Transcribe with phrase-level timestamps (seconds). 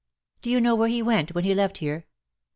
[0.39, 2.07] ^^'^ Do you know where he went when he left here